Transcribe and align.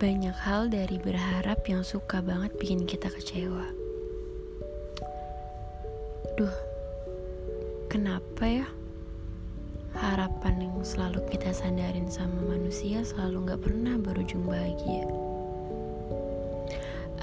Banyak 0.00 0.32
hal 0.32 0.72
dari 0.72 0.96
berharap 0.96 1.60
yang 1.68 1.84
suka 1.84 2.24
banget 2.24 2.56
bikin 2.56 2.88
kita 2.88 3.12
kecewa. 3.12 3.68
Duh, 6.40 6.56
kenapa 7.92 8.48
ya? 8.48 8.64
Harapan 9.92 10.64
yang 10.64 10.80
selalu 10.80 11.20
kita 11.28 11.52
sandarin 11.52 12.08
sama 12.08 12.40
manusia 12.48 13.04
selalu 13.04 13.52
gak 13.52 13.60
pernah 13.60 14.00
berujung 14.00 14.48
bahagia. 14.48 15.04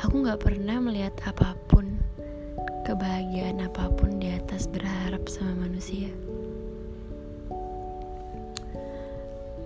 Aku 0.05 0.21
gak 0.21 0.45
pernah 0.45 0.77
melihat 0.77 1.17
apa 1.25 1.57
pun, 1.73 1.97
kebahagiaan 2.85 3.57
apa 3.57 3.89
pun 3.89 4.21
di 4.21 4.29
atas 4.29 4.69
berharap 4.69 5.25
sama 5.25 5.65
manusia. 5.65 6.13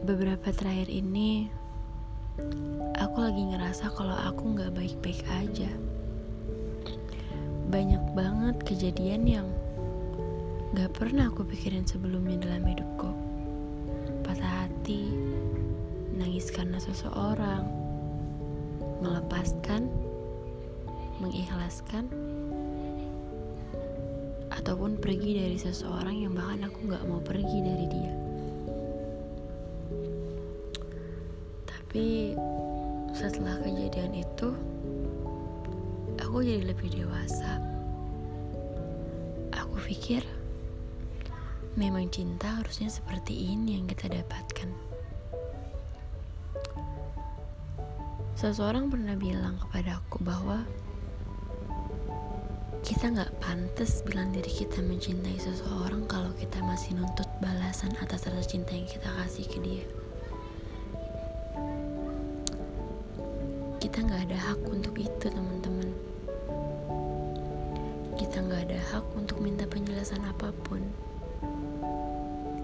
Beberapa 0.07 0.55
terakhir 0.55 0.87
ini, 0.87 1.59
aku 3.01 3.17
lagi 3.27 3.43
ngerasa 3.43 3.91
kalau 3.91 4.13
aku 4.13 4.55
gak 4.55 4.71
baik-baik 4.77 5.19
aja. 5.41 5.67
Banyak 7.67 8.03
banget 8.13 8.55
kejadian 8.63 9.23
yang 9.27 9.47
gak 10.77 10.95
pernah 10.95 11.27
aku 11.27 11.43
pikirin 11.43 11.83
sebelumnya 11.83 12.39
dalam 12.39 12.63
hidupku. 12.63 13.11
Patah 14.23 14.63
hati, 14.63 15.11
nangis 16.15 16.47
karena 16.53 16.79
seseorang, 16.79 17.67
melepaskan, 19.01 19.91
mengikhlaskan, 21.19 22.07
ataupun 24.51 24.99
pergi 25.01 25.41
dari 25.41 25.57
seseorang 25.57 26.21
yang 26.21 26.37
bahkan 26.37 26.69
aku 26.69 26.85
gak 26.85 27.03
mau 27.09 27.19
pergi 27.19 27.59
dari 27.65 27.87
dia. 27.89 28.30
Tapi 31.91 32.31
setelah 33.11 33.59
kejadian 33.59 34.23
itu, 34.23 34.55
aku 36.23 36.39
jadi 36.39 36.71
lebih 36.71 36.87
dewasa. 36.87 37.59
Aku 39.51 39.75
pikir 39.83 40.23
memang 41.75 42.07
cinta 42.07 42.63
harusnya 42.63 42.87
seperti 42.87 43.35
ini 43.35 43.75
yang 43.75 43.91
kita 43.91 44.07
dapatkan. 44.07 44.71
Seseorang 48.39 48.87
pernah 48.87 49.19
bilang 49.19 49.59
kepada 49.59 49.99
aku 49.99 50.23
bahwa 50.23 50.63
kita 52.87 53.11
nggak 53.11 53.35
pantas 53.43 53.99
bilang 54.07 54.31
diri 54.31 54.47
kita 54.47 54.79
mencintai 54.79 55.35
seseorang 55.35 56.07
kalau 56.07 56.31
kita 56.39 56.63
masih 56.63 56.95
nuntut 56.95 57.27
balasan 57.43 57.91
atas 57.99 58.31
rasa 58.31 58.47
cinta 58.47 58.71
yang 58.71 58.87
kita 58.87 59.11
kasih 59.11 59.43
ke 59.43 59.59
dia. 59.59 59.83
Kita 63.91 64.07
nggak 64.07 64.23
ada 64.31 64.39
hak 64.39 64.61
untuk 64.71 64.95
itu 64.95 65.27
teman-teman. 65.27 65.91
Kita 68.15 68.39
nggak 68.39 68.71
ada 68.71 68.79
hak 68.87 69.03
untuk 69.19 69.43
minta 69.43 69.67
penjelasan 69.67 70.23
apa 70.23 70.55
pun. 70.63 70.79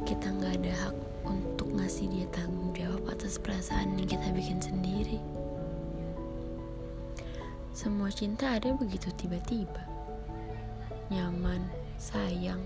Kita 0.07 0.23
nggak 0.23 0.63
ada 0.63 0.71
hak 0.87 0.95
untuk 1.27 1.67
ngasih 1.75 2.07
dia 2.07 2.31
tanggung 2.31 2.71
jawab 2.71 3.11
atas 3.11 3.35
perasaan 3.43 3.99
yang 3.99 4.07
kita 4.07 4.23
bikin 4.31 4.63
sendiri. 4.63 5.19
Semua 7.75 8.07
cinta 8.07 8.55
ada 8.55 8.71
begitu 8.71 9.11
tiba-tiba. 9.19 9.83
Nyaman 11.11 11.59
sayang 11.99 12.63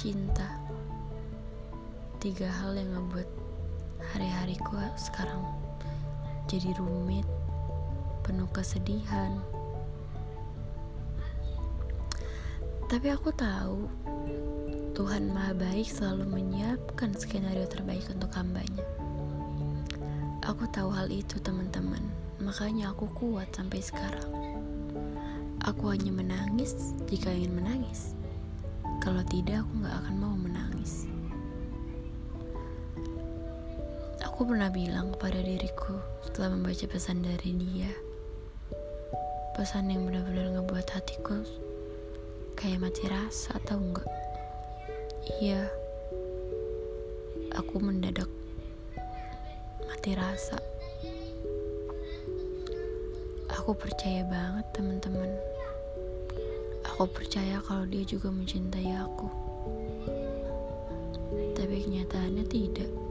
cinta. 0.00 0.48
Tiga 2.24 2.48
hal 2.48 2.72
yang 2.72 2.88
ngebuat 2.96 3.28
hari-hariku 4.16 4.80
sekarang 4.96 5.65
jadi 6.46 6.78
rumit, 6.78 7.26
penuh 8.22 8.46
kesedihan. 8.54 9.34
Tapi 12.86 13.10
aku 13.10 13.34
tahu 13.34 13.90
Tuhan 14.94 15.34
Maha 15.34 15.58
Baik 15.58 15.90
selalu 15.90 16.24
menyiapkan 16.30 17.12
skenario 17.18 17.66
terbaik 17.66 18.06
untuk 18.08 18.30
hambanya. 18.38 18.86
Aku 20.46 20.70
tahu 20.70 20.94
hal 20.94 21.10
itu 21.10 21.42
teman-teman, 21.42 22.00
makanya 22.38 22.94
aku 22.94 23.10
kuat 23.10 23.50
sampai 23.50 23.82
sekarang. 23.82 24.30
Aku 25.66 25.90
hanya 25.90 26.14
menangis 26.14 26.94
jika 27.10 27.34
ingin 27.34 27.58
menangis. 27.58 28.14
Kalau 29.02 29.26
tidak, 29.26 29.66
aku 29.66 29.82
gak 29.82 29.96
akan 30.06 30.14
mau 30.22 30.34
menangis. 30.38 30.55
Aku 34.36 34.52
pernah 34.52 34.68
bilang 34.68 35.16
kepada 35.16 35.40
diriku 35.40 35.96
setelah 36.20 36.52
membaca 36.52 36.84
pesan 36.84 37.24
dari 37.24 37.56
dia. 37.56 37.88
Pesan 39.56 39.88
yang 39.88 40.04
benar-benar 40.04 40.60
ngebuat 40.60 40.92
hatiku 40.92 41.40
kayak 42.52 42.84
mati 42.84 43.08
rasa 43.08 43.56
atau 43.56 43.80
enggak. 43.80 44.04
Iya, 45.40 45.64
aku 47.56 47.80
mendadak 47.80 48.28
mati 49.88 50.12
rasa. 50.12 50.60
Aku 53.56 53.72
percaya 53.72 54.20
banget 54.28 54.68
teman-teman. 54.76 55.32
Aku 56.92 57.08
percaya 57.08 57.56
kalau 57.64 57.88
dia 57.88 58.04
juga 58.04 58.28
mencintai 58.28 59.00
aku. 59.00 59.32
Tapi 61.56 61.88
kenyataannya 61.88 62.44
tidak. 62.52 63.05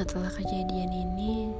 Setelah 0.00 0.32
kejadian 0.32 0.88
ini, 0.96 1.52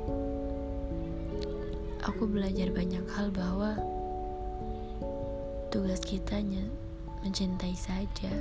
aku 2.00 2.24
belajar 2.24 2.72
banyak 2.72 3.04
hal 3.12 3.28
bahwa 3.36 3.76
tugas 5.68 6.00
kita 6.00 6.40
mencintai 7.20 7.76
saja. 7.76 8.32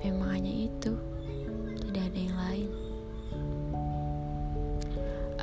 Memang 0.00 0.40
hanya 0.40 0.64
itu, 0.64 0.96
tidak 1.92 2.08
ada 2.08 2.20
yang 2.24 2.38
lain. 2.40 2.70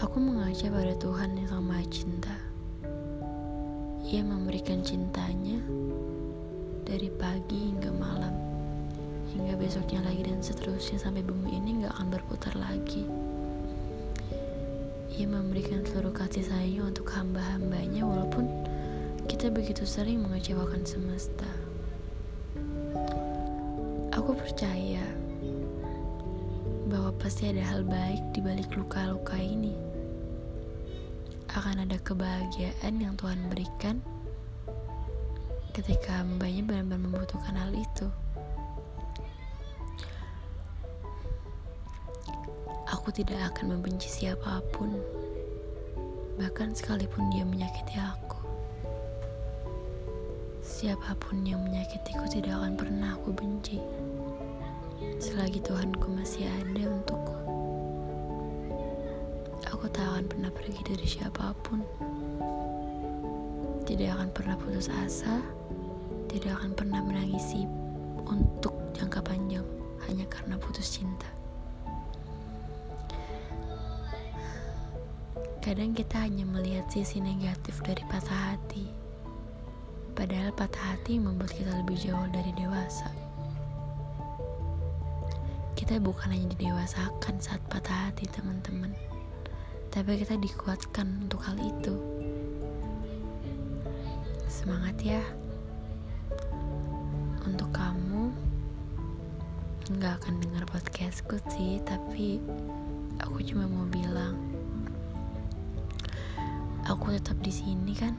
Aku 0.02 0.18
mengaca 0.18 0.66
pada 0.74 0.98
Tuhan 0.98 1.38
yang 1.38 1.50
sama 1.54 1.86
cinta. 1.94 2.34
Ia 4.02 4.26
memberikan 4.26 4.82
cintanya 4.82 5.62
dari 6.90 7.14
pagi 7.14 7.70
hingga 7.70 7.94
malam 7.94 8.55
hingga 9.36 9.60
besoknya 9.60 10.00
lagi 10.08 10.24
dan 10.24 10.40
seterusnya 10.40 10.96
sampai 10.96 11.20
bumi 11.20 11.60
ini 11.60 11.84
gak 11.84 11.92
akan 12.00 12.08
berputar 12.08 12.56
lagi. 12.56 13.04
Ia 15.16 15.28
memberikan 15.28 15.84
seluruh 15.84 16.16
kasih 16.16 16.48
sayangnya 16.48 16.92
untuk 16.92 17.08
hamba-hambanya 17.12 18.04
walaupun 18.08 18.48
kita 19.28 19.52
begitu 19.52 19.84
sering 19.84 20.24
mengecewakan 20.24 20.88
semesta. 20.88 21.48
Aku 24.16 24.32
percaya 24.32 25.04
bahwa 26.88 27.12
pasti 27.20 27.52
ada 27.52 27.64
hal 27.64 27.84
baik 27.84 28.24
di 28.32 28.40
balik 28.40 28.72
luka-luka 28.72 29.36
ini. 29.36 29.76
Akan 31.52 31.80
ada 31.84 32.00
kebahagiaan 32.00 33.00
yang 33.00 33.16
Tuhan 33.20 33.52
berikan 33.52 34.00
ketika 35.76 36.24
hambanya 36.24 36.64
benar-benar 36.64 37.04
membutuhkan 37.04 37.56
hal 37.60 37.72
itu. 37.76 38.08
Aku 42.96 43.12
tidak 43.12 43.52
akan 43.52 43.76
membenci 43.76 44.08
siapa 44.08 44.64
pun, 44.72 44.96
bahkan 46.40 46.72
sekalipun 46.72 47.28
dia 47.28 47.44
menyakiti 47.44 48.00
aku. 48.00 48.40
Siapa 50.64 51.12
pun 51.20 51.44
yang 51.44 51.60
menyakitiku 51.68 52.24
tidak 52.32 52.56
akan 52.56 52.80
pernah 52.80 53.20
aku 53.20 53.36
benci, 53.36 53.84
selagi 55.20 55.60
Tuhanku 55.60 56.08
masih 56.08 56.48
ada 56.48 56.88
untukku. 56.88 57.36
Aku 59.76 59.92
tak 59.92 60.08
akan 60.16 60.32
pernah 60.32 60.52
pergi 60.56 60.80
dari 60.88 61.04
siapa 61.04 61.52
pun, 61.68 61.84
tidak 63.84 64.16
akan 64.16 64.30
pernah 64.32 64.56
putus 64.56 64.88
asa, 64.88 65.44
tidak 66.32 66.64
akan 66.64 66.72
pernah 66.72 67.04
menangisi 67.04 67.68
untuk 68.24 68.72
jangka 68.96 69.20
panjang 69.20 69.68
hanya 70.08 70.24
karena 70.32 70.56
putus 70.56 70.96
cinta. 70.96 71.28
Kadang 75.66 75.98
kita 75.98 76.22
hanya 76.22 76.46
melihat 76.46 76.86
sisi 76.94 77.18
negatif 77.18 77.82
dari 77.82 78.06
patah 78.06 78.54
hati. 78.54 78.86
Padahal 80.14 80.54
patah 80.54 80.94
hati 80.94 81.18
membuat 81.18 81.58
kita 81.58 81.74
lebih 81.82 81.98
jauh 82.06 82.30
dari 82.30 82.54
dewasa. 82.54 83.10
Kita 85.74 85.98
bukan 85.98 86.38
hanya 86.38 86.54
didewasakan 86.54 87.42
saat 87.42 87.66
patah 87.66 87.98
hati, 88.14 88.30
teman-teman. 88.30 88.94
Tapi 89.90 90.22
kita 90.22 90.38
dikuatkan 90.38 91.26
untuk 91.26 91.42
hal 91.42 91.58
itu. 91.58 91.98
Semangat 94.46 95.02
ya. 95.02 95.26
Untuk 97.42 97.74
kamu 97.74 98.30
nggak 99.98 100.14
akan 100.22 100.46
dengar 100.46 100.62
podcastku 100.70 101.42
sih, 101.50 101.82
tapi 101.82 102.38
aku 103.18 103.42
cuma 103.42 103.66
mau 103.66 103.90
bilang, 103.90 104.35
aku 106.96 107.12
tetap 107.12 107.36
di 107.44 107.52
sini 107.52 107.92
kan, 107.92 108.16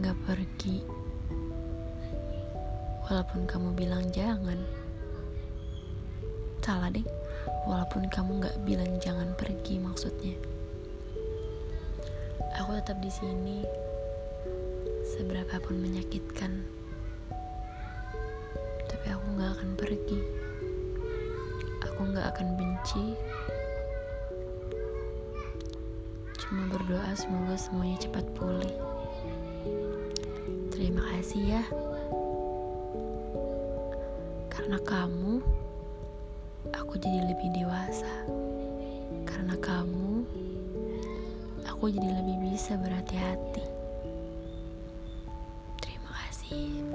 nggak 0.00 0.16
pergi. 0.24 0.80
Walaupun 3.04 3.44
kamu 3.44 3.76
bilang 3.76 4.08
jangan, 4.08 4.56
salah 6.64 6.88
deh. 6.88 7.04
Walaupun 7.68 8.08
kamu 8.08 8.42
nggak 8.42 8.56
bilang 8.64 8.96
jangan 8.98 9.30
pergi 9.36 9.76
maksudnya, 9.76 10.34
aku 12.56 12.80
tetap 12.80 12.96
di 13.04 13.12
sini. 13.12 13.60
Seberapapun 15.06 15.78
menyakitkan, 15.78 16.66
tapi 18.90 19.06
aku 19.06 19.26
nggak 19.38 19.52
akan 19.54 19.70
pergi 19.78 20.20
aku 21.96 22.12
nggak 22.12 22.28
akan 22.36 22.48
benci 22.60 23.16
cuma 26.46 26.70
berdoa 26.70 27.10
semoga 27.18 27.58
semuanya 27.58 27.98
cepat 28.06 28.22
pulih. 28.38 28.70
Terima 30.70 31.02
kasih 31.10 31.58
ya. 31.58 31.62
Karena 34.46 34.78
kamu 34.86 35.42
aku 36.70 36.94
jadi 37.02 37.34
lebih 37.34 37.50
dewasa. 37.50 38.14
Karena 39.26 39.58
kamu 39.58 40.22
aku 41.66 41.90
jadi 41.90 42.14
lebih 42.22 42.54
bisa 42.54 42.78
berhati-hati. 42.78 43.66
Terima 45.82 46.10
kasih 46.14 46.86